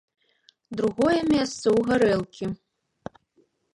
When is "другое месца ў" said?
0.79-1.79